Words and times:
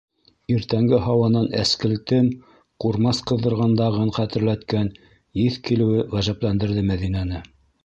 Иртәнге 0.51 0.99
һауанан 1.07 1.45
әскелтем, 1.63 2.29
ҡурмас 2.85 3.21
ҡыҙҙырғандағын 3.33 4.11
хәтерләткән 4.17 4.91
еҫ 5.45 5.63
килеүе 5.71 6.09
ғәжәпләндерҙе 6.17 6.89
Мәҙинәне. 6.93 7.47